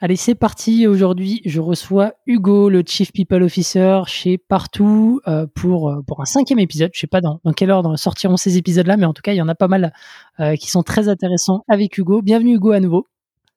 [0.00, 0.86] Allez, c'est parti.
[0.86, 6.24] Aujourd'hui, je reçois Hugo, le Chief People Officer chez Partout, euh, pour, euh, pour un
[6.24, 6.92] cinquième épisode.
[6.94, 9.38] Je sais pas dans, dans quel ordre sortiront ces épisodes-là, mais en tout cas, il
[9.38, 9.92] y en a pas mal
[10.38, 12.22] euh, qui sont très intéressants avec Hugo.
[12.22, 13.08] Bienvenue Hugo à nouveau.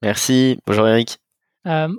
[0.02, 0.58] Merci.
[0.66, 1.20] Bonjour Eric.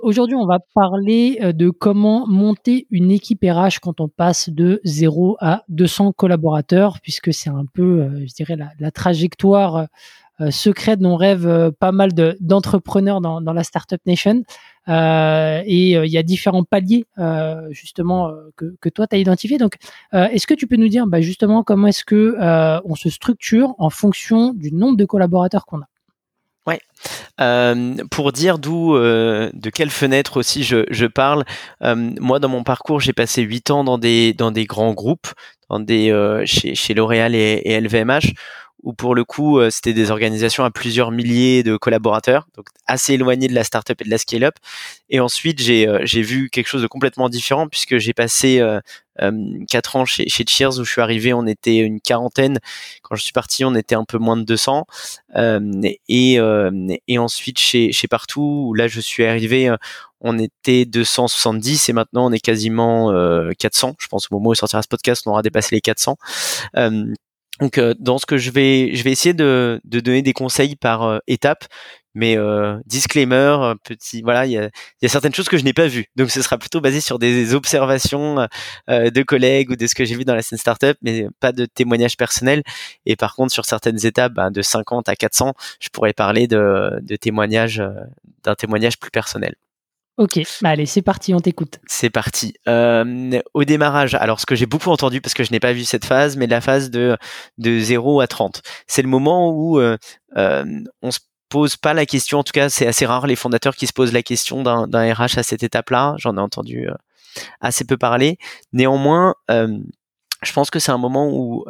[0.01, 5.37] Aujourd'hui, on va parler de comment monter une équipe RH quand on passe de 0
[5.39, 9.87] à 200 collaborateurs, puisque c'est un peu, je dirais, la, la trajectoire
[10.49, 14.43] secret dont rêvent euh, pas mal d'entrepreneurs dans, la Startup Nation.
[14.89, 17.05] Euh, et il y a différents paliers
[17.69, 19.57] justement que, que, toi tu as identifié.
[19.57, 19.75] Donc,
[20.11, 22.35] est-ce que tu peux nous dire bah, justement comment est-ce que
[22.83, 25.87] on se structure en fonction du nombre de collaborateurs qu'on a?
[26.65, 26.79] Ouais.
[27.41, 31.43] Euh, pour dire d'où, euh, de quelle fenêtre aussi je, je parle,
[31.81, 35.27] euh, moi dans mon parcours j'ai passé huit ans dans des dans des grands groupes,
[35.69, 38.33] dans des chez, chez L'Oréal et LVMH
[38.83, 43.13] où pour le coup, euh, c'était des organisations à plusieurs milliers de collaborateurs, donc assez
[43.13, 44.55] éloigné de la startup et de la scale-up.
[45.09, 48.81] Et ensuite, j'ai euh, j'ai vu quelque chose de complètement différent puisque j'ai passé euh,
[49.69, 52.59] quatre ans chez, chez Cheers où je suis arrivé, on était une quarantaine.
[53.03, 54.85] Quand je suis parti, on était un peu moins de 200.
[56.09, 56.39] et,
[57.07, 59.73] et ensuite chez, chez Partout, où là je suis arrivé,
[60.19, 63.13] on était 270 et maintenant on est quasiment
[63.57, 63.95] 400.
[63.99, 66.17] Je pense au moment où sortira ce podcast, on aura dépassé les 400.
[67.63, 70.75] Donc euh, dans ce que je vais, je vais essayer de, de donner des conseils
[70.75, 71.63] par euh, étape,
[72.13, 74.69] mais euh, disclaimer, petit, voilà, il y a,
[75.01, 77.19] y a, certaines choses que je n'ai pas vues, donc ce sera plutôt basé sur
[77.19, 78.47] des observations
[78.89, 81.65] de collègues ou de ce que j'ai vu dans la scène startup, mais pas de
[81.65, 82.63] témoignages personnels.
[83.05, 86.99] Et par contre, sur certaines étapes, ben, de 50 à 400, je pourrais parler de,
[87.01, 87.81] de témoignages,
[88.43, 89.55] d'un témoignage plus personnel.
[90.17, 91.79] Ok, bah allez, c'est parti, on t'écoute.
[91.87, 92.53] C'est parti.
[92.67, 95.85] Euh, au démarrage, alors ce que j'ai beaucoup entendu parce que je n'ai pas vu
[95.85, 97.17] cette phase, mais la phase de
[97.57, 99.97] de 0 à 30, c'est le moment où euh,
[100.37, 100.65] euh,
[101.01, 101.19] on se
[101.49, 102.39] pose pas la question.
[102.39, 105.39] En tout cas, c'est assez rare les fondateurs qui se posent la question d'un RH
[105.39, 106.13] à cette étape-là.
[106.19, 106.93] J'en ai entendu euh,
[107.59, 108.37] assez peu parler.
[108.71, 109.79] Néanmoins, euh,
[110.43, 111.65] je pense que c'est un moment où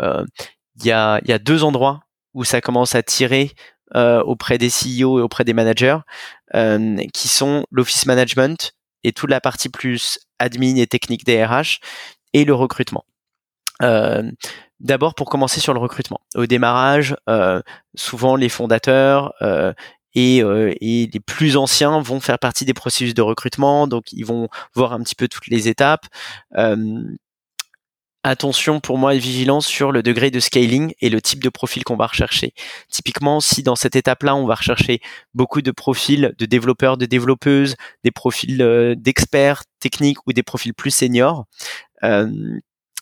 [0.80, 2.02] il y a y a deux endroits
[2.34, 3.52] où ça commence à tirer
[3.96, 5.98] auprès des CEO et auprès des managers,
[6.56, 8.74] euh, qui sont l'office management
[9.04, 11.80] et toute la partie plus admin et technique des RH
[12.34, 13.06] et le recrutement.
[13.82, 14.30] Euh,
[14.80, 16.20] D'abord pour commencer sur le recrutement.
[16.36, 17.62] Au démarrage, euh,
[17.96, 19.72] souvent les fondateurs euh,
[20.14, 24.92] et, les plus anciens vont faire partie des processus de recrutement, donc ils vont voir
[24.92, 26.06] un petit peu toutes les étapes
[28.24, 31.84] attention pour moi et vigilance sur le degré de scaling et le type de profil
[31.84, 32.54] qu'on va rechercher.
[32.90, 35.02] Typiquement, si dans cette étape-là, on va rechercher
[35.34, 40.74] beaucoup de profils de développeurs, de développeuses, des profils euh, d'experts techniques ou des profils
[40.74, 41.46] plus seniors,
[42.04, 42.30] euh,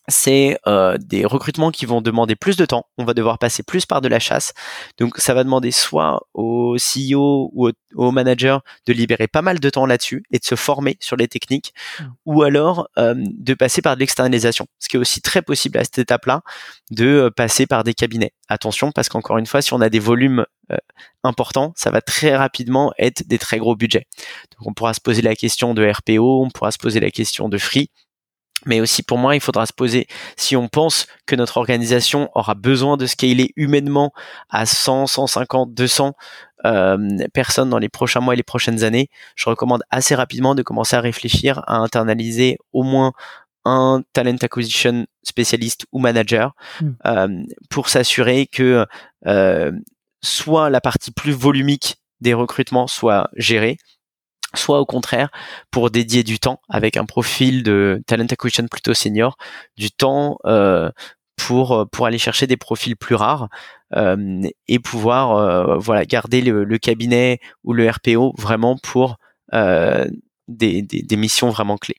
[0.07, 2.85] c'est euh, des recrutements qui vont demander plus de temps.
[2.97, 4.53] On va devoir passer plus par de la chasse.
[4.97, 9.69] Donc ça va demander soit au CEO ou au, manager de libérer pas mal de
[9.69, 12.03] temps là-dessus et de se former sur les techniques, mmh.
[12.25, 14.65] ou alors euh, de passer par de l'externalisation.
[14.79, 16.41] Ce qui est aussi très possible à cette étape-là,
[16.89, 18.33] de euh, passer par des cabinets.
[18.49, 20.45] Attention, parce qu'encore une fois, si on a des volumes
[21.25, 24.07] importants, ça va très rapidement être des très gros budgets.
[24.57, 27.49] Donc on pourra se poser la question de RPO, on pourra se poser la question
[27.49, 27.89] de free
[28.65, 30.07] mais aussi pour moi, il faudra se poser
[30.37, 34.13] si on pense que notre organisation aura besoin de scaler humainement
[34.49, 36.13] à 100, 150, 200
[36.65, 36.97] euh,
[37.33, 39.09] personnes dans les prochains mois et les prochaines années.
[39.35, 43.13] Je recommande assez rapidement de commencer à réfléchir à internaliser au moins
[43.65, 46.89] un talent acquisition spécialiste ou manager hmm.
[47.05, 48.85] euh, pour s'assurer que
[49.27, 49.71] euh,
[50.21, 53.77] soit la partie plus volumique des recrutements soit gérée,
[54.53, 55.29] soit au contraire
[55.71, 59.37] pour dédier du temps avec un profil de talent acquisition plutôt senior,
[59.77, 60.91] du temps euh,
[61.45, 63.49] pour euh, pour aller chercher des profils plus rares
[63.95, 69.17] euh, et pouvoir euh, voilà garder le, le, cabinet ou le RPO vraiment pour
[69.53, 71.97] des, des, des, missions vraiment clés.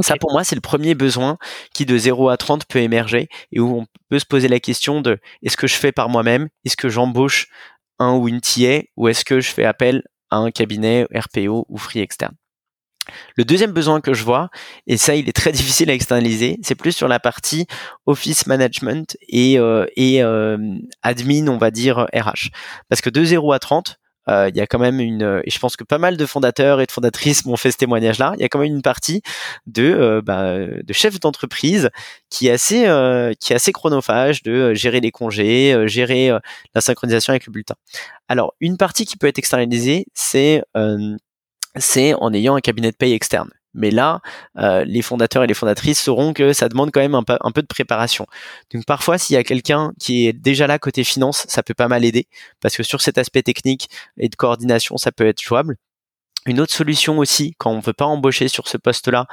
[0.00, 1.38] Ça pour moi c'est le premier besoin
[1.74, 5.00] qui de 0 à 30 peut émerger et où on peut se poser la question
[5.00, 7.48] de est-ce que je fais par moi-même, est-ce que j'embauche
[7.98, 12.00] un ou une TA ou est-ce que je fais appel un cabinet RPO ou free
[12.00, 12.34] externe.
[13.36, 14.50] Le deuxième besoin que je vois,
[14.86, 17.66] et ça il est très difficile à externaliser, c'est plus sur la partie
[18.06, 20.58] office management et, euh, et euh,
[21.02, 22.50] admin, on va dire RH.
[22.88, 25.58] Parce que de 0 à 30, euh, il y a quand même une, et je
[25.58, 28.44] pense que pas mal de fondateurs et de fondatrices m'ont fait ce témoignage-là, il y
[28.44, 29.22] a quand même une partie
[29.66, 31.90] de, bah, de chefs d'entreprise
[32.30, 32.82] qui est assez,
[33.40, 36.30] qui est assez chronophage de gérer les congés, gérer
[36.74, 37.74] la synchronisation avec le bulletin.
[38.28, 40.62] Alors, une partie qui peut être externalisée, c'est
[41.76, 43.50] c'est en ayant un cabinet de paye externe.
[43.74, 44.20] Mais là,
[44.58, 47.66] euh, les fondateurs et les fondatrices sauront que ça demande quand même un, peu de
[47.66, 48.26] préparation.
[48.72, 51.88] Donc parfois, s'il y a quelqu'un qui est déjà là côté finance, ça peut pas
[51.88, 52.26] mal aider,
[52.60, 55.76] parce que sur cet aspect technique et de coordination, ça peut être jouable.
[56.46, 59.26] Une autre solution aussi, quand on ne veut pas embaucher sur ce poste-là,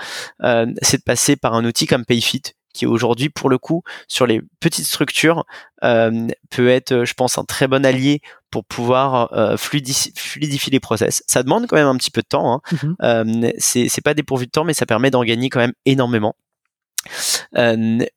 [0.43, 2.41] euh, c'est de passer par un outil comme Payfit,
[2.75, 5.45] qui aujourd'hui, pour le coup, sur les petites structures,
[5.83, 11.23] euh, peut être, je pense, un très bon allié pour pouvoir euh, fluidifier, les process.
[11.25, 12.53] Ça demande quand même un petit peu de temps.
[12.53, 12.75] Hein.
[12.83, 12.95] Mhm.
[13.01, 16.35] Euh, c'est pas dépourvu de temps, mais ça permet d'en gagner quand même énormément.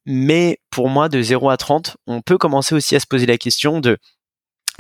[0.07, 3.39] mais pour moi, de 0 à 30, on peut commencer aussi à se poser la
[3.39, 3.99] question de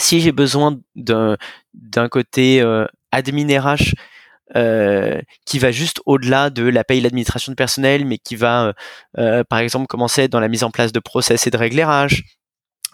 [0.00, 2.62] si j'ai besoin d'un côté
[3.12, 3.94] admin RH
[4.56, 8.72] euh, qui va juste au-delà de la paye l'administration de personnel, mais qui va, euh,
[9.18, 11.78] euh, par exemple, commencer dans la mise en place de process et de règles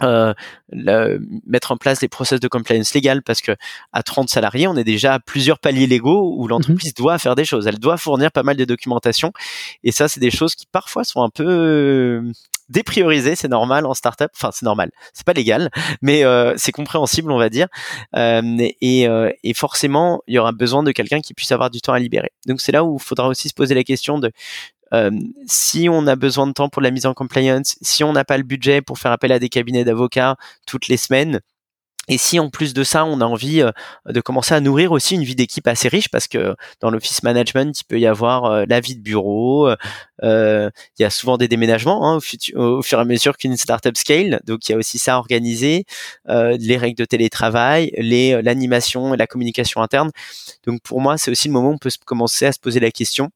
[0.02, 0.34] euh,
[1.46, 3.52] mettre en place des process de compliance légale parce que
[3.92, 7.02] à 30 salariés, on est déjà à plusieurs paliers légaux où l'entreprise mhm.
[7.02, 7.68] doit faire des choses.
[7.68, 9.32] Elle doit fournir pas mal de documentation
[9.84, 12.22] et ça, c'est des choses qui parfois sont un peu
[12.69, 13.37] dépriorisées.
[13.37, 14.31] C'est normal en startup.
[14.34, 14.90] Enfin, c'est normal.
[15.12, 15.70] C'est pas légal,
[16.02, 17.69] mais euh, c'est compréhensible, on va dire.
[18.16, 21.81] Euh, et, euh, et, forcément, il y aura besoin de quelqu'un qui puisse avoir du
[21.81, 22.31] temps à libérer.
[22.46, 24.31] Donc c'est là où il faudra aussi se poser la question de
[24.93, 25.11] euh,
[25.46, 28.37] si on a besoin de temps pour la mise en compliance, si on n'a pas
[28.37, 30.37] le budget pour faire appel à des cabinets d'avocats
[30.67, 31.40] toutes les semaines,
[32.08, 33.70] et si en plus de ça, on a envie euh,
[34.06, 37.78] de commencer à nourrir aussi une vie d'équipe assez riche, parce que dans l'office management,
[37.80, 39.70] il peut y avoir euh, la vie de bureau,
[40.22, 42.18] il y a souvent des déménagements hein,
[42.54, 45.18] au, fur et à mesure qu'une startup scale, donc il y a aussi ça à
[45.18, 45.84] organiser,
[46.28, 50.10] les règles de télétravail, les l'animation et la communication interne.
[50.66, 52.90] Donc pour moi, c'est aussi le moment où on peut commencer à se poser la
[52.90, 53.30] question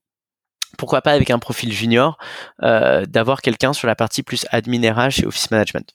[0.77, 2.19] pourquoi pas avec un profil junior,
[2.63, 5.95] euh, d'avoir quelqu'un sur la partie plus admin RH et office management.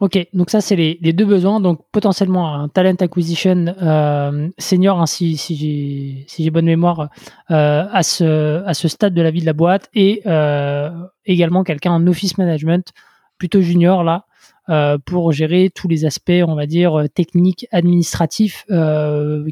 [0.00, 5.06] Ok, donc ça c'est les, deux besoins, donc potentiellement un talent acquisition euh, senior, hein,
[5.06, 7.10] si, j'ai bonne mémoire,
[7.52, 10.22] euh, à, ce, à ce stade de la vie de la boîte, et
[11.26, 12.92] également quelqu'un en office management,
[13.38, 14.26] plutôt junior là,
[15.06, 18.66] pour gérer tous les aspects, on va dire, techniques, administratifs,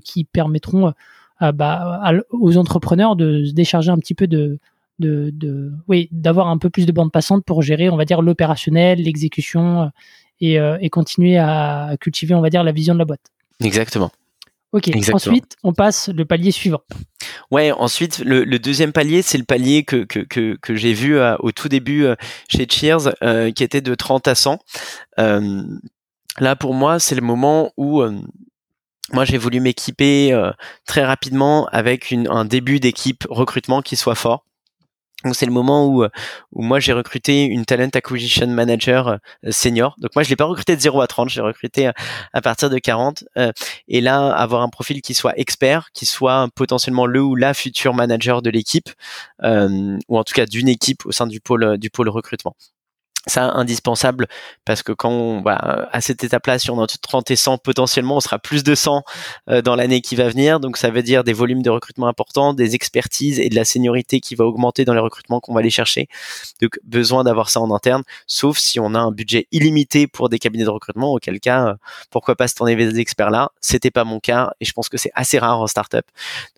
[0.04, 0.92] qui permettront
[1.40, 2.02] bah,
[2.32, 4.58] aux entrepreneurs de se décharger un petit peu de,
[4.98, 9.00] de, oui, d'avoir un peu plus de bande passante pour gérer, on va dire, l'opérationnel,
[9.00, 9.92] l'exécution
[10.42, 13.22] et, euh, et, continuer à cultiver, on va dire, la vision de la boîte.
[13.62, 14.10] Exactement.
[14.72, 14.90] Ok.
[15.12, 16.80] Ensuite, on passe le palier suivant.
[17.50, 17.70] Ouais.
[17.72, 21.52] Ensuite, le, deuxième palier, c'est le palier que que, que, que j'ai vu euh, au
[21.52, 22.16] tout début euh,
[22.48, 23.14] chez Cheers,
[23.54, 24.58] qui était de 30 à 100.
[25.16, 28.02] là, pour moi, c'est le moment où
[29.12, 30.34] moi, j'ai voulu m'équiper
[30.86, 34.44] très rapidement avec une, un début d'équipe recrutement qui soit fort.
[35.24, 36.08] Donc c'est le moment où, euh,
[36.52, 39.94] moi j'ai recruté une talent acquisition manager euh, senior.
[39.98, 41.90] Donc moi je l'ai pas recruté de 0 à 30, j'ai recruté
[42.32, 43.24] à, partir de 40.
[43.88, 47.94] et là avoir un profil qui soit expert, qui soit potentiellement le ou la future
[47.94, 48.90] manager de l'équipe,
[49.42, 52.56] ou en tout cas d'une équipe au sein du pôle du pôle recrutement
[53.26, 54.26] ça indispensable
[54.64, 57.58] parce que quand on, bah, à cette étape-là, si on est entre 30 et 100,
[57.58, 59.04] potentiellement, on sera plus de 100
[59.48, 60.60] euh, dans l'année qui va venir.
[60.60, 64.20] Donc, ça veut dire des volumes de recrutement importants, des expertises et de la seniorité
[64.20, 66.08] qui va augmenter dans les recrutements qu'on va aller chercher.
[66.60, 70.38] Donc, besoin d'avoir ça en interne, sauf si on a un budget illimité pour des
[70.38, 71.74] cabinets de recrutement, auquel cas, euh,
[72.10, 73.50] pourquoi pas se tourner vers des experts-là.
[73.60, 76.04] C'était pas mon cas et je pense que c'est assez rare en startup.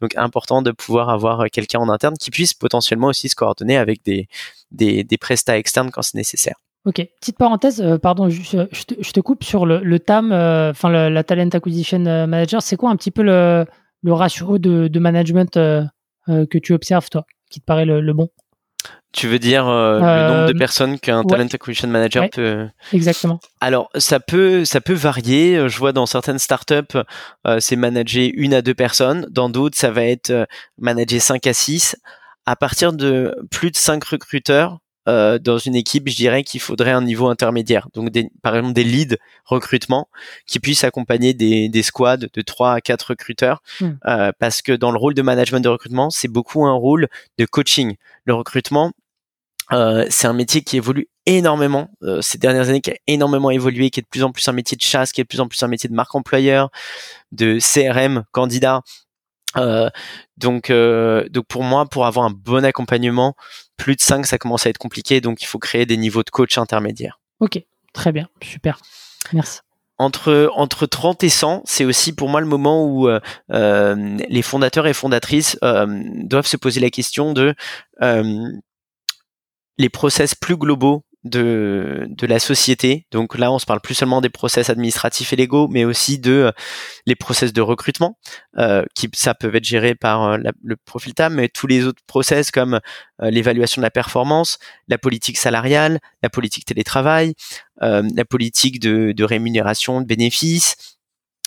[0.01, 4.03] Donc, important de pouvoir avoir quelqu'un en interne qui puisse potentiellement aussi se coordonner avec
[4.05, 4.29] des,
[4.75, 6.57] des, des prestats externes quand c'est nécessaire.
[6.87, 11.49] Ok, petite parenthèse, euh, pardon, je, te, coupe sur le, TAM, euh, enfin la Talent
[11.51, 12.61] Acquisition euh, Manager.
[12.61, 13.65] C'est quoi un petit peu le,
[14.07, 18.29] ratio de, management que tu observes, toi, qui te paraît le, bon?
[19.13, 23.39] Tu veux dire le nombre de personnes qu'un talent acquisition manager peut Exactement.
[23.61, 25.69] Alors ça peut ça peut varier.
[25.69, 26.99] Je vois dans certaines startups
[27.61, 30.47] c'est manager une à deux personnes, dans d'autres ça va être
[30.79, 31.97] manager cinq à six.
[32.47, 36.93] À partir de plus de cinq recruteurs, euh, dans une équipe, je dirais qu'il faudrait
[36.93, 37.89] un niveau intermédiaire.
[37.93, 40.09] Donc, des, par exemple, des leads recrutement
[40.47, 43.63] qui puissent accompagner des, des squads de 3 à 4 recruteurs.
[43.81, 43.93] Hmm.
[44.07, 47.09] Euh, parce que dans le rôle de management de recrutement, c'est beaucoup un rôle
[47.39, 47.97] de coaching.
[48.25, 48.93] Le recrutement,
[49.73, 53.91] euh, c'est un métier qui évolue énormément euh, ces dernières années, qui a énormément évolué,
[53.91, 55.49] qui est de plus en plus un métier de chasse, qui est de plus en
[55.49, 56.71] plus un métier de marque employeur,
[57.33, 58.83] de CRM candidat
[60.37, 63.35] donc, donc pour moi, pour avoir un bon accompagnement,
[63.77, 65.21] plus de 5, ça commence à être compliqué.
[65.21, 67.21] Donc, il faut créer des niveaux de coach intermédiaires.
[67.41, 68.79] Ok, très bien, super.
[69.33, 69.61] Merci
[69.99, 73.21] entre entre 30 et 100, c'est aussi pour moi le moment où euh,
[73.53, 75.87] euh, les fondateurs et fondatrices euh,
[76.23, 77.55] doivent se poser la question de
[79.77, 83.07] les process plus globaux de, de la société.
[83.11, 86.33] Donc là, on se parle plus seulement des process administratifs et légaux, mais aussi de
[86.33, 86.53] euh,
[87.07, 88.19] les process de recrutement,
[88.59, 92.03] euh, qui ça peut être géré par euh, le profil TAM, mais tous les autres
[92.07, 92.81] process comme
[93.21, 97.35] l'évaluation de la performance, la politique salariale, la politique télétravail,
[97.81, 100.99] la politique de, de, rémunération, de bénéfices,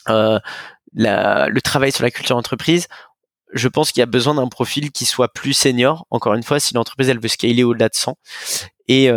[0.08, 0.42] la,
[1.50, 2.88] le travail sur la culture d'entreprise
[3.54, 6.06] je pense qu'il y a besoin d'un profil qui soit plus senior.
[6.10, 8.18] Encore une fois, si l'entreprise elle veut scaler au-delà de 100,
[8.90, 9.10] et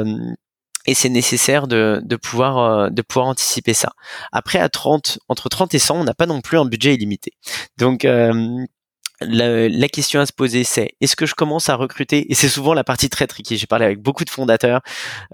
[0.86, 3.92] et c'est nécessaire de, de pouvoir euh, de pouvoir anticiper ça.
[4.32, 7.32] Après à 30 entre 30 et 100, on n'a pas non plus un budget illimité.
[7.76, 8.64] Donc euh,
[9.20, 12.30] la, la, question à se poser, c'est est-ce que je commence à recruter?
[12.30, 13.58] Et c'est souvent la partie très tricky.
[13.58, 14.80] J'ai parlé avec beaucoup de fondateurs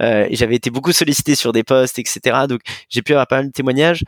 [0.00, 2.46] euh, et j'avais été beaucoup sollicité sur des postes, etc.
[2.48, 4.04] Donc j'ai pu avoir pas mal de témoignages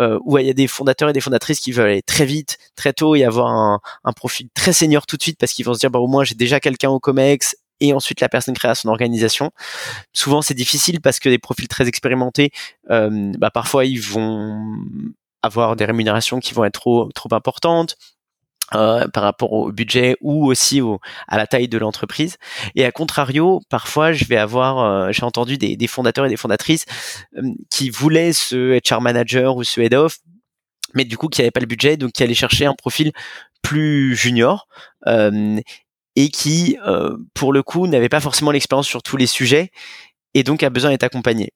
[0.00, 2.58] euh, où il y a des fondateurs et des fondatrices qui veulent aller très vite,
[2.74, 5.74] très tôt et avoir un, un profil très senior tout de suite parce qu'ils vont
[5.74, 8.74] se dire bah au moins j'ai déjà quelqu'un au Comex et ensuite la personne créa
[8.74, 9.50] son organisation.
[10.12, 12.50] Souvent c'est difficile parce que des profils très expérimentés,
[12.90, 14.64] euh, bah, parfois ils vont
[15.42, 17.96] avoir des rémunérations qui vont être trop trop importantes.
[18.72, 22.36] Euh, par rapport au budget ou aussi au, à la taille de l'entreprise.
[22.76, 26.36] Et à contrario, parfois, je vais avoir, euh, j'ai entendu des, des, fondateurs et des
[26.36, 26.84] fondatrices
[27.36, 30.18] euh, qui voulaient ce HR manager ou ce head of,
[30.94, 33.10] mais du coup qui n'avaient pas le budget, donc qui allaient chercher un profil
[33.60, 34.68] plus junior
[36.16, 39.70] et qui, euh, pour le coup, n'avait pas forcément l'expérience sur tous les sujets
[40.34, 41.52] et donc a besoin d'être accompagné.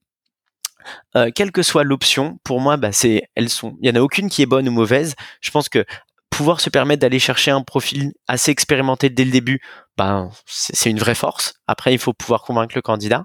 [1.16, 4.02] Euh, quelle que soit l'option, pour moi, bah, c'est, elles sont, il y en a
[4.02, 5.14] aucune qui est bonne ou mauvaise.
[5.40, 5.84] Je pense que
[6.30, 9.60] pouvoir se permettre d'aller chercher un profil assez expérimenté dès le début,
[9.96, 11.54] ben c'est une vraie force.
[11.68, 13.24] Après, il faut pouvoir convaincre le candidat.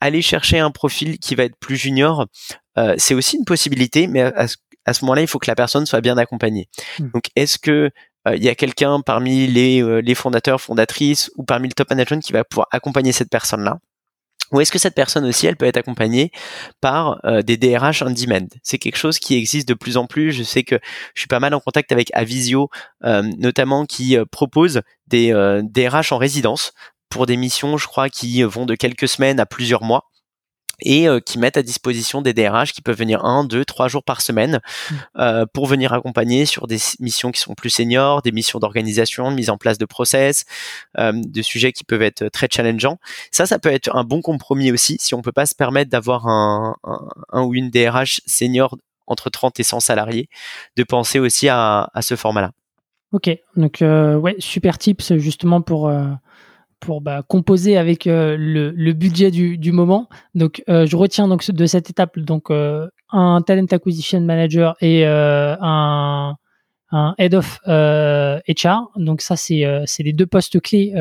[0.00, 2.26] Aller chercher un profil qui va être plus junior,
[2.78, 6.00] euh, c'est aussi une possibilité, mais à, ce moment-là, il faut que la personne soit
[6.00, 6.68] bien accompagnée.
[7.00, 7.08] Mmh.
[7.14, 7.90] Donc, est-ce que
[8.34, 12.22] il y a quelqu'un parmi les, euh, les fondateurs, fondatrices ou parmi le top management
[12.22, 13.78] qui va pouvoir accompagner cette personne-là.
[14.52, 16.30] Ou est-ce que cette personne aussi, elle peut être accompagnée
[16.80, 18.46] par euh, des DRH on demand?
[18.62, 20.32] C'est quelque chose qui existe de plus en plus.
[20.32, 20.78] Je sais que
[21.14, 22.70] je suis pas mal en contact avec Avisio,
[23.02, 25.32] notamment qui propose des
[25.64, 26.72] DRH en résidence
[27.08, 30.04] pour des missions, je crois, qui vont de quelques semaines à plusieurs mois
[30.80, 34.02] et euh, qui mettent à disposition des DRH qui peuvent venir un, deux, trois jours
[34.02, 34.94] par semaine mmh.
[35.18, 39.36] euh, pour venir accompagner sur des missions qui sont plus seniors, des missions d'organisation, de
[39.36, 40.44] mise en place de process,
[40.98, 42.98] euh, de sujets qui peuvent être très challengeants.
[43.30, 46.26] Ça, ça peut être un bon compromis aussi si on peut pas se permettre d'avoir
[46.26, 46.76] un,
[47.32, 50.28] un, ou une DRH senior entre 30 et 100 salariés,
[50.76, 52.50] de penser aussi à, à ce format-là.
[53.12, 55.88] Ok, donc ouais, super tips justement pour
[56.80, 60.08] pour bah, composer avec euh, le, budget du, moment.
[60.34, 65.06] Donc, euh, je retiens donc de cette étape donc euh, un talent acquisition manager et
[65.06, 66.36] un,
[66.90, 68.90] un head of HR.
[68.96, 70.94] Donc ça, c'est c'est les deux postes clés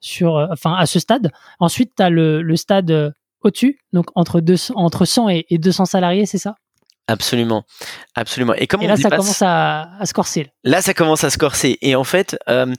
[0.00, 1.30] sur, enfin à ce stade.
[1.60, 5.84] Ensuite, tu as le, le stade au-dessus, donc entre, deux, entre 100 et, et 200
[5.84, 6.56] salariés, c'est ça?
[7.08, 7.64] Absolument,
[8.16, 8.54] absolument.
[8.54, 10.50] Et, comme là, ça commence à, à, se corser.
[10.64, 11.78] Là, ça commence à se corser.
[11.80, 12.74] Et en fait, euh,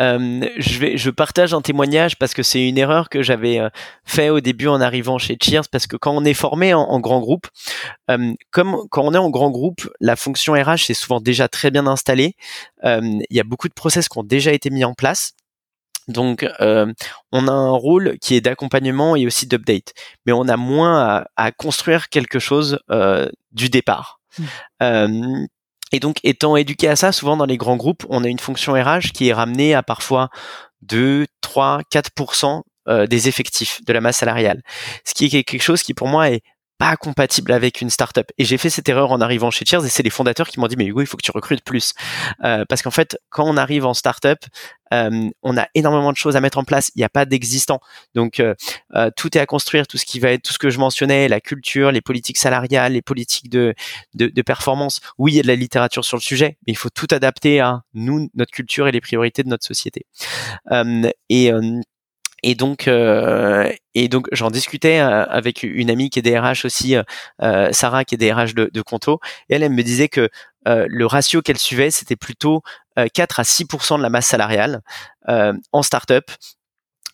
[0.00, 3.68] euh, je, vais, je partage un témoignage parce que c'est une erreur que j'avais euh,
[4.04, 5.68] fait au début en arrivant chez Cheers.
[5.70, 7.48] Parce que quand on est formé en, en grand groupe,
[8.10, 11.70] euh, comme quand on est en grand groupe, la fonction RH est souvent déjà très
[11.70, 12.34] bien installée.
[12.84, 15.34] Euh, il y a beaucoup de process qui ont déjà été mis en place.
[16.08, 16.92] Donc, euh,
[17.32, 19.92] on a un rôle qui est d'accompagnement et aussi d'update,
[20.24, 24.20] mais on a moins à, construire quelque chose euh, du départ.
[24.38, 24.44] Mmh.
[24.82, 25.46] Euh,
[25.92, 28.72] et donc, étant éduqué à ça, souvent dans les grands groupes, on a une fonction
[28.74, 30.28] RH qui est ramenée à parfois
[30.82, 32.62] 2, 3, 4%
[33.06, 34.62] des effectifs de la masse salariale.
[35.04, 36.40] Ce qui est quelque chose qui pour moi est
[36.78, 38.30] pas compatible avec une startup.
[38.38, 40.68] Et j'ai fait cette erreur en arrivant chez Cheers et c'est les fondateurs qui m'ont
[40.68, 41.92] dit mais Hugo il faut que tu recrutes plus
[42.44, 44.38] euh, parce qu'en fait quand on arrive en startup
[44.92, 46.90] euh, on a énormément de choses à mettre en place.
[46.94, 47.80] Il n'y a pas d'existant.
[48.14, 48.54] Donc euh,
[48.94, 51.28] euh, tout est à construire, tout ce qui va être, tout ce que je mentionnais,
[51.28, 53.74] la culture, les politiques salariales, les politiques de,
[54.14, 55.00] de, de performance.
[55.18, 57.60] Oui, il y a de la littérature sur le sujet, mais il faut tout adapter
[57.60, 60.06] à nous, notre culture et les priorités de notre société.
[60.72, 61.10] Euh,
[62.42, 66.96] et donc, euh, et donc, j'en discutais euh, avec une amie qui est DRH aussi,
[67.42, 70.28] euh, Sarah, qui est DRH de, de Conto, et elle, elle me disait que
[70.66, 72.62] le ratio qu'elle suivait, c'était plutôt
[73.14, 74.82] 4 à 6% de la masse salariale
[75.26, 76.30] en startup.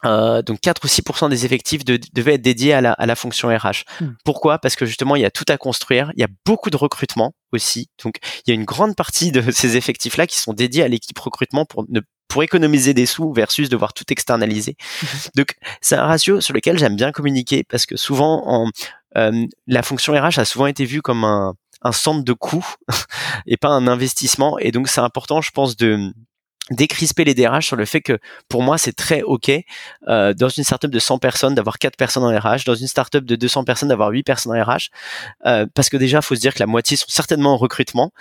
[0.05, 3.49] Euh, donc 4 ou 6 des effectifs devaient être dédiés à la, à la fonction
[3.49, 3.85] RH.
[4.01, 4.11] Hmm.
[4.25, 4.59] Pourquoi?
[4.59, 7.35] Parce que justement, il y a tout à construire, il y a beaucoup de recrutement
[7.53, 7.89] aussi.
[8.03, 11.19] Donc il y a une grande partie de ces effectifs-là qui sont dédiés à l'équipe
[11.19, 14.77] recrutement pour ne pour économiser des sous versus devoir tout externaliser.
[15.03, 15.09] Mhm.
[15.37, 18.71] Donc c'est un ratio sur lequel j'aime bien communiquer parce que souvent en,
[19.17, 22.67] euh, la fonction RH a souvent été vue comme un, un centre de coût
[23.47, 24.59] et pas un investissement.
[24.59, 26.13] Et donc c'est important, je pense, de
[26.71, 28.19] décrisper les DRH sur le fait que
[28.49, 29.53] pour moi c'est très ok
[30.09, 33.25] euh, dans une startup de 100 personnes d'avoir 4 personnes en RH, dans une startup
[33.25, 34.89] de 200 personnes d'avoir 8 personnes en RH,
[35.45, 38.13] euh, parce que déjà faut se dire que la moitié sont certainement en recrutement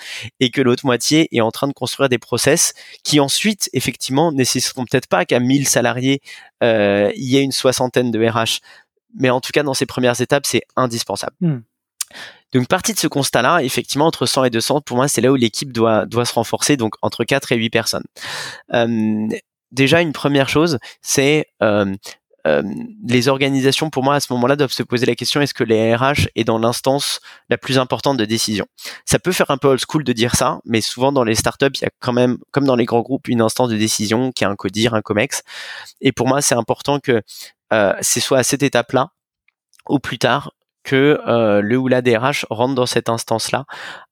[0.41, 2.73] et que l'autre moitié est en train de construire des process
[3.03, 6.21] qui ensuite effectivement nécessiteront peut-être pas qu'à 1000 salariés
[6.63, 8.59] euh, il y ait une soixantaine de RH,
[9.17, 11.35] mais en tout cas dans ces premières étapes c'est indispensable.
[11.39, 11.59] Hmm.
[12.53, 15.35] Donc partie de ce constat-là, effectivement, entre 100 et 200, pour moi, c'est là où
[15.35, 18.03] l'équipe doit, doit se renforcer, donc entre 4 et 8 personnes.
[18.73, 19.27] Euh,
[19.71, 21.95] déjà, une première chose, c'est euh,
[22.45, 22.61] euh,
[23.07, 25.95] les organisations, pour moi, à ce moment-là, doivent se poser la question est-ce que les
[25.95, 28.65] RH est dans l'instance la plus importante de décision?
[29.05, 31.71] Ça peut faire un peu old school de dire ça, mais souvent dans les startups,
[31.75, 34.43] il y a quand même, comme dans les grands groupes, une instance de décision qui
[34.43, 35.43] est un codir, un comex.
[36.01, 37.21] Et pour moi, c'est important que
[37.71, 39.09] euh, c'est soit à cette étape-là,
[39.87, 40.51] ou plus tard,
[40.83, 43.65] que euh, le ou la DRH rentre dans cette instance-là,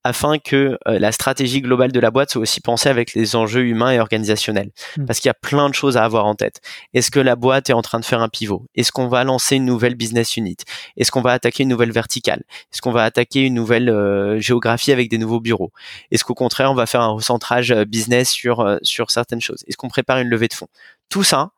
[0.03, 3.65] afin que euh, la stratégie globale de la boîte soit aussi pensée avec les enjeux
[3.65, 4.71] humains et organisationnels.
[4.97, 5.05] Hmm.
[5.05, 6.61] Parce qu'il y a plein de choses à avoir en tête.
[6.93, 8.65] Est-ce que la boîte est en train de faire un pivot?
[8.75, 10.57] Est-ce qu'on va lancer une nouvelle business unit?
[10.97, 12.43] Est-ce qu'on va attaquer une nouvelle verticale?
[12.71, 15.71] Est-ce qu'on va attaquer une nouvelle euh, géographie avec des nouveaux bureaux?
[16.09, 19.63] Est-ce qu'au contraire, on va faire un recentrage business sur, sur certaines choses?
[19.67, 20.67] Est-ce qu'on prépare une levée de fonds?
[21.09, 21.51] Tout ça,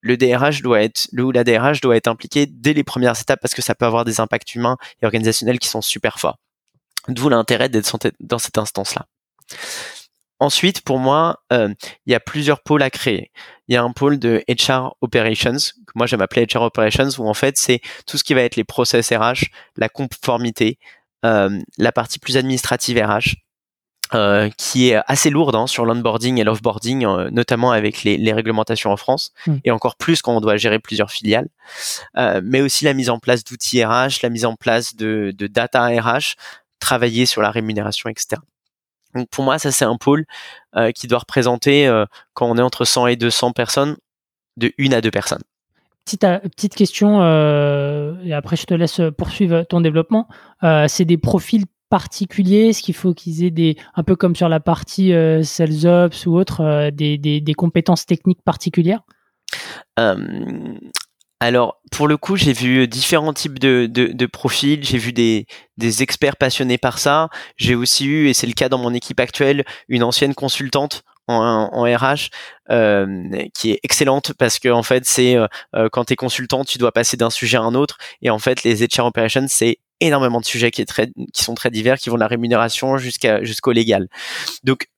[0.00, 3.40] le DRH doit être, le ou la DRH doit être impliqué dès les premières étapes
[3.40, 6.38] parce que ça peut avoir des impacts humains et organisationnels qui sont super forts.
[7.08, 9.06] D'où l'intérêt d'être dans cette instance-là.
[10.40, 11.74] Ensuite, pour moi, euh,
[12.06, 13.32] il y a plusieurs pôles à créer.
[13.66, 17.28] Il y a un pôle de HR Operations, que moi j'aime appeler HR Operations, où
[17.28, 20.78] en fait c'est tout ce qui va être les process RH, la conformité,
[21.24, 23.34] euh, la partie plus administrative RH,
[24.14, 28.32] euh, qui est assez lourde hein, sur l'onboarding et l'offboarding, euh, notamment avec les, les,
[28.32, 29.56] réglementations en France, hmm.
[29.64, 31.48] et encore plus quand on doit gérer plusieurs filiales,
[32.16, 35.46] euh, mais aussi la mise en place d'outils RH, la mise en place de, de,
[35.46, 36.36] data RH,
[36.80, 38.40] travailler sur la rémunération, etc.
[39.14, 40.24] Donc pour moi, ça c'est un pôle
[40.76, 41.90] euh, qui doit représenter,
[42.32, 43.96] quand on est entre 100 et 200 personnes,
[44.56, 45.42] de une à deux personnes.
[46.04, 46.24] Petite,
[46.56, 50.28] petite question, et après je te laisse poursuivre ton développement.
[50.62, 54.60] c'est des profils particulier Est-ce qu'il faut qu'ils aient des, un peu comme sur la
[54.60, 59.02] partie euh, Sales Ops ou autre, euh, des, compétences techniques particulières?
[61.40, 64.84] Alors, pour le coup, j'ai vu différents types de, de, profils.
[64.84, 65.46] J'ai vu des
[66.02, 67.28] experts passionnés par ça.
[67.56, 71.70] J'ai aussi eu, et c'est le cas dans mon équipe actuelle, une ancienne consultante en,
[71.72, 72.30] en RH
[72.70, 76.78] euh, qui est excellente parce que en fait c'est euh, quand tu es consultant tu
[76.78, 80.40] dois passer d'un sujet à un autre et en fait les HR operations c'est énormément
[80.40, 83.42] de sujets qui, est très, qui sont très divers, qui vont de la rémunération jusqu'à
[83.42, 84.08] jusqu'au légal.
[84.64, 84.88] Donc,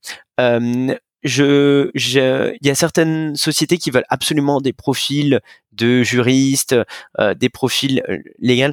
[0.41, 5.41] euh, je, je, il y a certaines sociétés qui veulent absolument des profils
[5.73, 6.75] de juristes,
[7.19, 8.73] euh, des profils euh, légaux.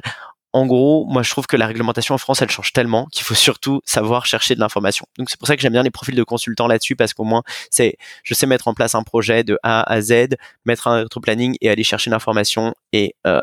[0.58, 3.36] En gros, moi, je trouve que la réglementation en France, elle change tellement qu'il faut
[3.36, 5.06] surtout savoir chercher de l'information.
[5.16, 7.44] Donc, c'est pour ça que j'aime bien les profils de consultants là-dessus parce qu'au moins,
[7.70, 10.30] c'est, je sais mettre en place un projet de A à Z,
[10.64, 13.40] mettre un autre planning et aller chercher l'information et euh,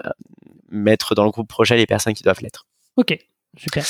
[0.70, 2.66] mettre dans le groupe projet les personnes qui doivent l'être.
[2.98, 3.18] Ok,
[3.58, 3.86] super.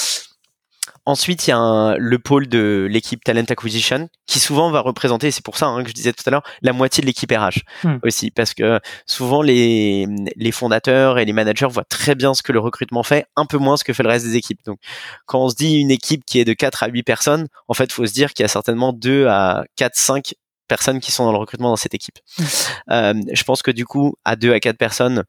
[1.06, 5.44] Ensuite, il y a le pôle de l'équipe Talent Acquisition qui souvent va représenter, c'est
[5.44, 7.98] pour ça hein, que je disais tout à l'heure, la moitié de l'équipe RH hmm.
[8.04, 12.52] aussi, parce que souvent les, les fondateurs et les managers voient très bien ce que
[12.52, 14.60] le recrutement fait, un peu moins ce que fait le reste des équipes.
[14.66, 14.80] Donc,
[15.28, 17.86] quand on se dit une équipe qui est de 4 à 8 personnes, en fait,
[17.86, 20.34] il faut se dire qu'il y a certainement 2 à 4, 5
[20.68, 22.18] personnes qui sont dans le recrutement dans cette équipe.
[22.40, 22.44] Hmm.
[22.92, 25.24] Euh, je pense que du coup, à 2 à 4 personnes,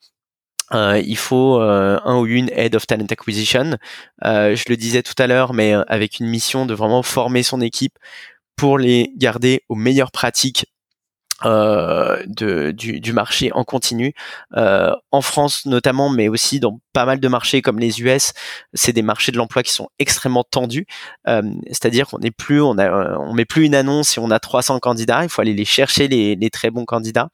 [0.73, 3.77] euh, il faut euh, un ou une head of talent acquisition.
[4.25, 7.61] Euh, je le disais tout à l'heure, mais avec une mission de vraiment former son
[7.61, 7.99] équipe
[8.57, 10.67] pour les garder aux meilleures pratiques
[11.43, 14.15] de, du, marché en continu.
[14.55, 18.33] en France notamment, mais aussi dans pas mal de marchés comme les US,
[18.73, 20.87] c'est des marchés de l'emploi qui sont extrêmement tendus.
[21.27, 25.25] C'est-à-dire qu'on n'est plus, on a, met plus une annonce et on a 300 candidats.
[25.25, 27.29] Il faut aller les chercher les très bons candidats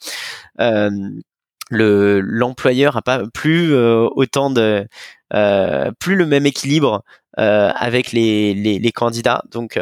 [1.72, 4.86] le l'employeur a pas plus euh, autant de
[5.34, 7.02] euh, plus le même équilibre
[7.38, 9.42] euh, avec les, les, les, candidats.
[9.50, 9.80] Donc,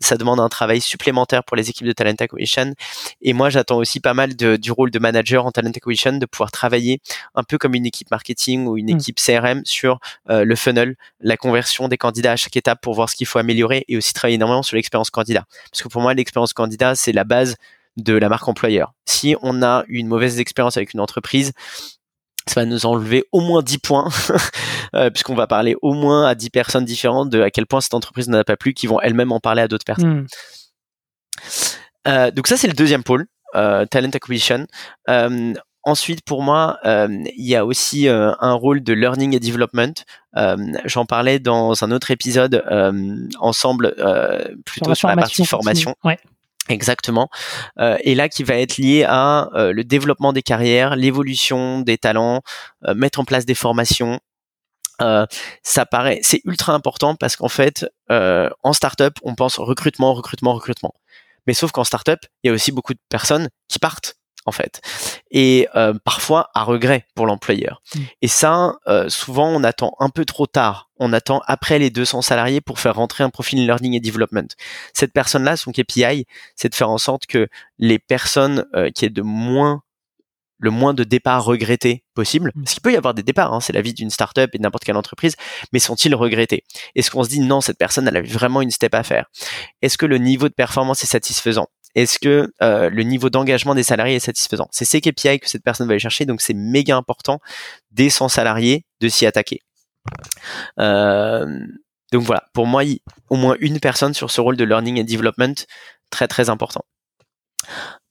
[0.00, 2.74] ça demande un travail supplémentaire pour les équipes de talent acquisition.
[3.22, 6.26] Et moi, j'attends aussi pas mal de, du rôle de manager en talent acquisition, de
[6.26, 7.00] pouvoir travailler
[7.34, 8.98] un peu comme une équipe marketing ou une mm.
[8.98, 9.98] équipe CRM sur
[10.28, 13.86] le funnel, la conversion des candidats à chaque étape pour voir ce qu'il faut améliorer
[13.88, 15.46] et aussi travailler énormément sur l'expérience candidat.
[15.72, 17.56] Parce que pour moi, l'expérience candidat, c'est la base
[18.02, 18.92] de la marque employeur.
[19.06, 21.52] Si on a une mauvaise expérience avec une entreprise,
[22.46, 24.08] ça va nous enlever au moins 10 points,
[24.94, 27.94] euh, puisqu'on va parler au moins à 10 personnes différentes de à quel point cette
[27.94, 30.22] entreprise n'en a pas plu, qui vont elles-mêmes en parler à d'autres personnes.
[30.22, 30.26] Hmm.
[32.08, 34.66] Euh, donc ça, c'est le deuxième pôle, euh, talent acquisition.
[35.82, 40.04] ensuite, pour moi, il y a aussi un rôle de learning et development.
[40.86, 42.64] J'en parlais dans un autre épisode
[43.38, 43.94] ensemble,
[44.64, 45.94] plutôt sur la partie formation.
[46.04, 46.18] Ouais.
[46.70, 47.28] Exactement.
[47.78, 51.98] Euh, et là, qui va être lié à euh, le développement des carrières, l'évolution des
[51.98, 52.42] talents,
[52.86, 54.20] euh, mettre en place des formations.
[55.62, 60.94] ça paraît, c'est ultra important parce qu'en fait, en startup, on pense recrutement, recrutement, recrutement.
[61.46, 64.80] Mais sauf qu'en startup, il y a aussi beaucoup de personnes qui partent en fait,
[65.30, 67.82] et euh, parfois à regret pour l'employeur.
[67.94, 68.00] Mm.
[68.22, 70.90] Et ça, euh, souvent, on attend un peu trop tard.
[70.98, 74.48] On attend après les 200 salariés pour faire rentrer un profil learning et development.
[74.94, 76.26] Cette personne-là, son KPI,
[76.56, 77.48] c'est de faire en sorte que
[77.78, 79.82] les personnes euh, qui aient de moins
[80.60, 82.52] le moins de départs regrettés possible.
[82.54, 82.62] Mm.
[82.62, 84.62] Parce qu'il peut y avoir des départs, hein, c'est la vie d'une startup et de
[84.62, 85.36] n'importe quelle entreprise,
[85.72, 86.64] mais sont-ils regrettés?
[86.94, 89.26] Est-ce qu'on se dit non, cette personne, elle a vraiment une step à faire?
[89.82, 91.68] Est-ce que le niveau de performance est satisfaisant?
[91.94, 94.68] Est-ce que euh, le niveau d'engagement des salariés est satisfaisant?
[94.70, 97.40] C'est ces KPI que cette personne va aller chercher, donc c'est méga important
[97.90, 99.60] dès 100 salariés de s'y attaquer.
[100.78, 101.46] Euh,
[102.12, 102.82] donc voilà, pour moi,
[103.28, 105.66] au moins une personne sur ce rôle de learning and development,
[106.10, 106.84] très très important.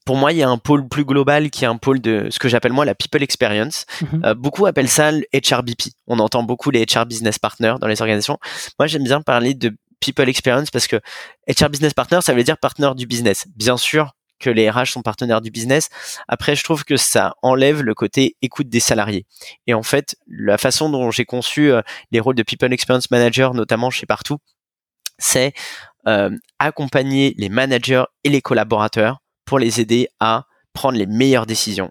[0.06, 2.38] Pour moi, il y a un pôle plus global qui est un pôle de ce
[2.38, 3.84] que j'appelle moi la people experience.
[4.00, 4.24] Mhm.
[4.24, 5.92] Euh, beaucoup appellent ça le HRBP.
[6.06, 8.38] On entend beaucoup les HR business partners dans les organisations.
[8.78, 10.96] Moi, j'aime bien parler de people experience parce que
[11.48, 13.46] HR business partner, ça veut dire partenaire du business.
[13.54, 15.90] Bien sûr que les RH sont partenaires du business.
[16.26, 19.26] Après, je trouve que ça enlève le côté écoute des salariés.
[19.66, 23.54] Et en fait, la façon dont j'ai conçu euh, les rôles de people experience manager,
[23.54, 24.38] notamment chez Partout,
[25.18, 25.52] c'est
[26.08, 31.90] euh, accompagner les managers et les collaborateurs pour les aider à prendre les meilleures décisions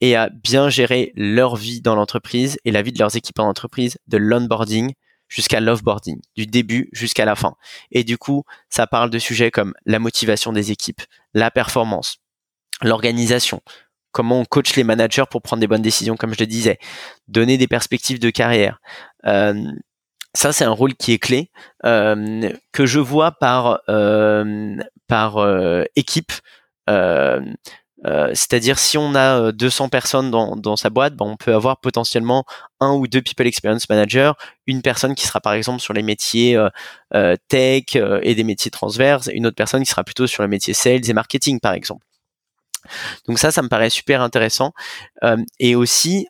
[0.00, 3.48] et à bien gérer leur vie dans l'entreprise et la vie de leurs équipes en
[3.48, 4.92] entreprise, de l'onboarding,
[5.30, 7.54] jusqu'à l'offboarding, du début jusqu'à la fin.
[7.90, 11.00] Et du coup, ça parle de sujets comme la motivation des équipes,
[11.32, 12.18] la performance,
[12.82, 13.62] l'organisation,
[14.12, 16.78] comment on coach les managers pour prendre des bonnes décisions, comme je le disais,
[17.28, 18.80] donner des perspectives de carrière.
[19.26, 19.54] Euh,
[20.34, 21.50] ça, c'est un rôle qui est clé,
[21.84, 25.38] euh, que je vois par, euh, par
[25.96, 26.32] équipe.
[28.06, 31.80] Euh, c'est-à-dire si on a 200 euh, personnes dans, sa boîte, ben, on peut avoir
[31.80, 32.44] potentiellement
[32.80, 34.32] un ou deux people experience managers,
[34.66, 36.56] une personne qui sera par exemple sur les métiers
[37.14, 40.74] euh, tech et des métiers transverses, une autre personne qui sera plutôt sur les métiers
[40.74, 42.04] sales et marketing par exemple.
[43.26, 44.72] Donc ça, ça me paraît super intéressant.
[45.58, 46.26] et aussi,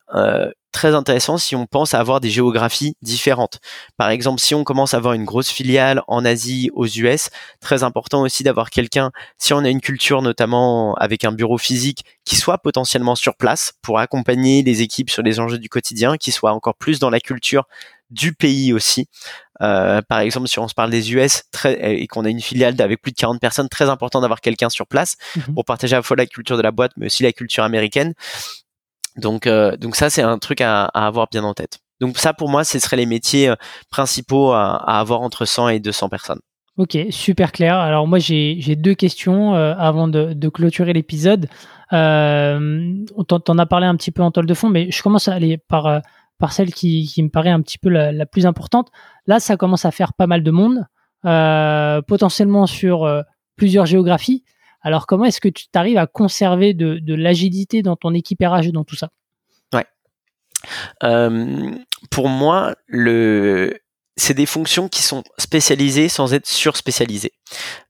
[0.72, 3.60] très intéressant si on pense à avoir des géographies différentes.
[3.96, 7.82] Par exemple, si on commence à avoir une grosse filiale en Asie, aux US, très
[7.82, 12.36] important aussi d'avoir quelqu'un, si on a une culture notamment avec un bureau physique, qui
[12.36, 16.52] soit potentiellement sur place pour accompagner les équipes sur les enjeux du quotidien, qui soit
[16.52, 17.66] encore plus dans la culture
[18.10, 19.06] du pays aussi.
[19.62, 22.80] Euh, par exemple, si on se parle des US très, et qu'on a une filiale
[22.80, 25.54] avec plus de 40 personnes, très important d'avoir quelqu'un sur place mhm.
[25.54, 28.14] pour partager à la fois la culture de la boîte, mais aussi la culture américaine.
[29.16, 31.78] Donc, euh, donc ça, c'est un truc à, avoir bien en tête.
[32.00, 33.56] Donc ça, pour moi, ce seraient les métiers euh,
[33.90, 36.40] principaux à, avoir entre 100 et 200 personnes.
[36.76, 37.76] Ok, super clair.
[37.76, 41.48] Alors moi, j'ai deux questions euh, avant de, clôturer l'épisode.
[41.92, 45.28] Euh, on t'en a parlé un petit peu en toile de fond, mais je commence
[45.28, 46.00] à aller par,
[46.40, 48.88] par celle qui, me paraît un petit peu la, plus importante.
[49.26, 50.86] Là, ça commence à faire pas mal de monde,
[52.06, 53.08] potentiellement sur
[53.56, 54.42] plusieurs géographies.
[54.82, 58.72] Alors, comment est-ce que tu t'arrives à conserver de, l'agilité dans ton équipe RH et
[58.72, 59.10] dans tout ça?
[59.74, 59.84] Ouais.
[61.02, 61.70] Euh,
[62.10, 62.74] pour moi,
[64.16, 67.32] c'est des fonctions qui sont spécialisées sans être surspécialisées.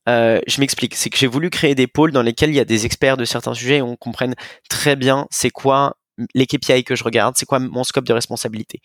[0.09, 2.65] Euh, je m'explique, c'est que j'ai voulu créer des pôles dans lesquels il y a
[2.65, 4.35] des experts de certains sujets et on comprenne
[4.69, 5.97] très bien c'est quoi
[6.35, 8.81] les KPI que je regarde, c'est quoi mon scope de responsabilité.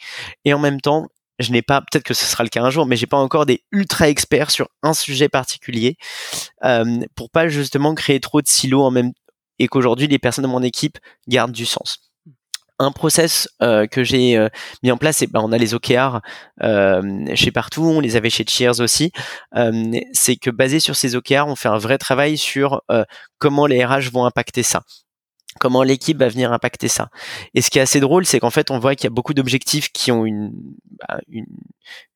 [0.45, 1.07] Et en même temps,
[1.39, 3.45] je n'ai pas, peut-être que ce sera le cas un jour, mais j'ai pas encore
[3.45, 5.97] des ultra experts sur un sujet particulier
[6.63, 9.11] euh, pour pas justement créer trop de silos en même
[9.59, 11.99] et qu'aujourd'hui les personnes de mon équipe gardent du sens.
[12.77, 14.49] Un process euh, que j'ai euh,
[14.83, 16.19] mis en place, c'est ben, on a les OKR
[16.61, 17.01] euh,
[17.33, 19.11] chez partout, on les avait chez Cheers aussi.
[20.11, 22.81] c'est que basé sur ces OKR, on fait un vrai travail sur
[23.37, 24.83] comment les RH vont impacter ça
[25.59, 27.09] comment l'équipe va venir impacter ça.
[27.53, 29.33] Et ce qui est assez drôle, c'est qu'en fait, on voit qu'il y a beaucoup
[29.33, 30.51] d'objectifs qui ont une,
[30.99, 31.45] bah, une,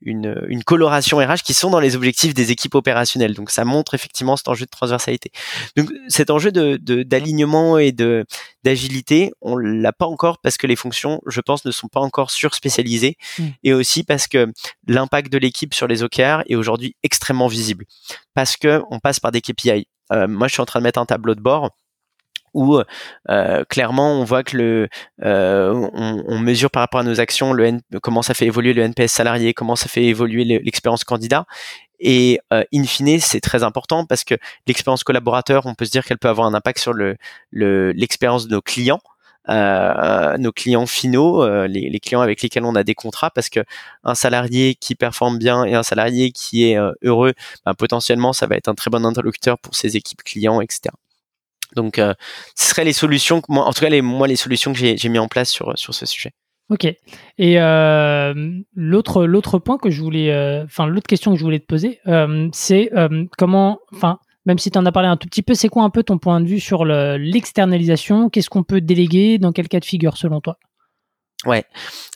[0.02, 3.34] une, une, coloration RH qui sont dans les objectifs des équipes opérationnelles.
[3.34, 5.32] Donc, ça montre effectivement cet enjeu de transversalité.
[5.78, 8.26] Donc, cet enjeu de, d'alignement et de
[8.66, 12.30] d'agilité, on l'a pas encore parce que les fonctions, je pense, ne sont pas encore
[12.30, 13.44] sur-spécialisées mmh.
[13.64, 14.52] et aussi parce que
[14.86, 17.86] l'impact de l'équipe sur les OKR est aujourd'hui extrêmement visible
[18.34, 19.88] parce que on passe par des KPI.
[20.12, 21.72] Euh, moi, je suis en train de mettre un tableau de bord
[22.54, 22.80] où
[23.30, 24.90] euh, clairement on voit que le
[25.24, 29.12] euh, on, mesure par rapport à nos actions le comment ça fait évoluer le NPS
[29.12, 31.46] salarié, comment ça fait évoluer l'expérience candidat
[32.00, 34.36] et euh, in fine c'est très important parce que
[34.68, 37.18] l'expérience collaborateur on peut se dire qu'elle peut avoir un impact sur le
[37.52, 39.02] l'expérience de nos clients.
[39.48, 43.62] nos clients finaux, les, les, clients avec lesquels on a des contrats, parce que
[44.04, 47.34] un salarié qui performe bien et un salarié qui est heureux,
[47.66, 50.92] ben, potentiellement ça va être un très bon interlocuteur pour ses équipes clients, etc.
[51.76, 52.14] Donc, euh,
[52.56, 55.28] ce seraient les solutions, moi, en tout cas, moi, les solutions que j'ai mis en
[55.28, 56.32] place sur, sur ce sujet.
[56.70, 56.86] Ok.
[56.86, 58.34] Et euh,
[58.76, 62.00] l'autre l'autre point que je voulais, euh, enfin l'autre question que je voulais te poser,
[62.54, 62.92] c'est
[63.38, 65.90] comment, enfin même si tu en as parlé un tout petit peu, c'est quoi un
[65.90, 68.30] peu ton point de vue sur l'externalisation?
[68.30, 69.38] Qu'est-ce qu'on peut déléguer?
[69.38, 70.58] Dans quel cas de figure selon toi?
[71.46, 71.64] Ouais.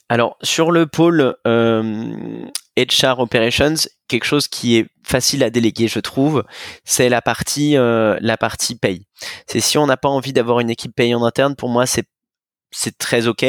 [0.09, 3.75] Alors sur le pôle HR Operations,
[4.07, 6.43] quelque chose qui est facile à déléguer, je trouve,
[6.83, 9.05] c'est la partie euh, la partie paye.
[9.47, 12.05] C'est si on n'a pas envie d'avoir une équipe paye en interne, pour moi c'est
[12.73, 13.45] c'est très ok.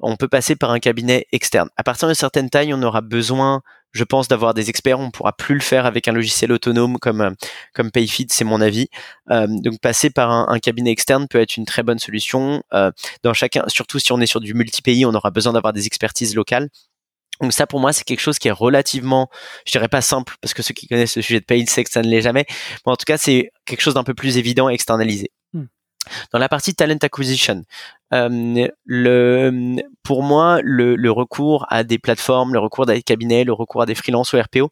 [0.00, 1.68] On peut passer par un cabinet externe.
[1.76, 3.62] À partir d'une certaine taille, on aura besoin,
[3.92, 5.00] je pense, d'avoir des experts.
[5.00, 7.34] On pourra plus le faire avec un logiciel autonome comme
[7.74, 8.88] comme Payfit, c'est mon avis.
[9.30, 12.62] Euh, donc passer par un, cabinet externe peut être une très bonne solution.
[12.72, 12.90] Euh,
[13.22, 16.34] dans chacun, surtout si on est sur du multi-pays, on aura besoin d'avoir des expertises
[16.34, 16.68] locales.
[17.40, 19.28] Donc ça pour moi c'est quelque chose qui est relativement,
[19.64, 21.90] je dirais pas simple parce que ceux qui connaissent le sujet de paye savent que
[21.90, 22.44] ça ne l'est jamais,
[22.84, 25.30] mais en tout cas c'est quelque chose d'un peu plus évident à externaliser.
[25.52, 25.66] Hmm.
[26.32, 27.62] Dans la partie talent acquisition,
[28.14, 33.44] euh, le, pour moi, le, le, recours à des plateformes, le recours à des cabinets,
[33.44, 34.70] le recours à des freelances ou RPO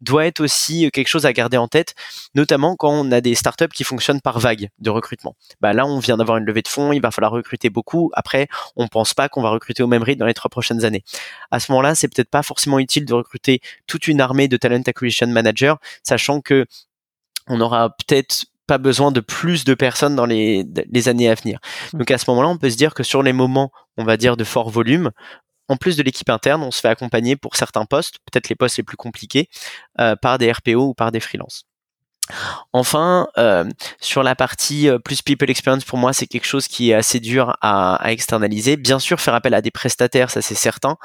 [0.00, 1.94] doit être aussi quelque chose à garder en tête,
[2.34, 5.36] notamment quand on a des startups qui fonctionnent par vague de recrutement.
[5.60, 8.10] Bah là, on vient d'avoir une levée de fonds, il va falloir recruter beaucoup.
[8.14, 11.04] Après, on pense pas qu'on va recruter au même rythme dans les trois prochaines années.
[11.50, 14.82] À ce moment-là, c'est peut-être pas forcément utile de recruter toute une armée de talent
[14.86, 16.66] acquisition managers, sachant que
[17.48, 21.58] on aura peut-être pas besoin de plus de personnes dans les, les années à venir.
[21.92, 21.98] Mmh.
[21.98, 24.36] Donc à ce moment-là, on peut se dire que sur les moments, on va dire,
[24.36, 25.10] de fort volume,
[25.68, 28.76] en plus de l'équipe interne, on se fait accompagner pour certains postes, peut-être les postes
[28.76, 29.48] les plus compliqués,
[29.98, 31.64] euh, par des RPO ou par des freelances.
[32.72, 33.64] Enfin, euh,
[34.00, 37.20] sur la partie euh, plus people experience, pour moi, c'est quelque chose qui est assez
[37.20, 38.76] dur à, à, externaliser.
[38.76, 40.96] Bien sûr, faire appel à des prestataires, ça c'est certain,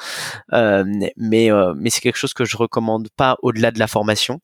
[0.53, 0.83] euh,
[1.17, 4.39] mais mais c'est quelque chose que je recommande pas au-delà de la formation.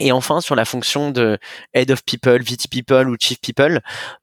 [0.00, 1.38] Et enfin, sur la fonction de
[1.74, 3.80] Head of People, VT People ou Chief People,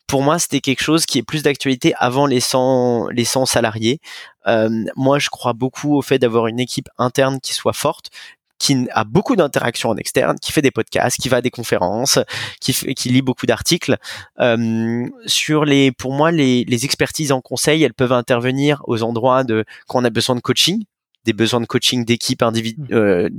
[0.08, 4.00] pour moi, c'était quelque chose qui est plus d'actualité avant les 100, les 100 salariés.
[4.48, 8.10] Euh, moi, je crois beaucoup au fait d'avoir une équipe interne qui soit forte,
[8.58, 12.18] qui a beaucoup d'interactions en externe, qui fait des podcasts, qui va à des conférences,
[12.60, 13.98] qui, qui lit beaucoup d'articles.
[14.40, 19.44] Euh, sur les, pour moi, les, les expertises en conseil, elles peuvent intervenir aux endroits
[19.44, 20.84] de quand on a besoin de coaching,
[21.26, 22.94] des besoins de coaching d'équipe individuelle, mmh.
[22.96, 23.30] euh,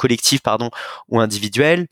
[0.00, 0.70] collectif pardon
[1.08, 1.86] ou individuel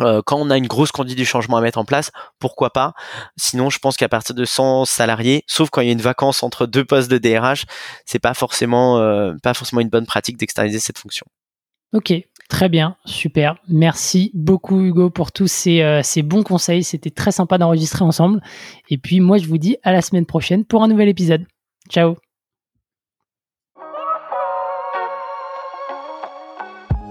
[0.00, 2.94] euh, quand on a une grosse conduite du changement à mettre en place, pourquoi pas?
[3.36, 6.42] Sinon, je pense qu'à partir de 100 salariés, sauf quand il y a une vacance
[6.42, 7.66] entre deux postes de DRH,
[8.06, 11.26] c'est pas forcément euh, pas forcément une bonne pratique d'externaliser cette fonction.
[11.92, 12.12] Ok,
[12.48, 13.56] très bien, super.
[13.68, 16.84] Merci beaucoup Hugo pour tous ces, euh, ces bons conseils.
[16.84, 18.40] C'était très sympa d'enregistrer ensemble.
[18.88, 21.46] Et puis moi, je vous dis à la semaine prochaine pour un nouvel épisode.
[21.90, 22.29] Ciao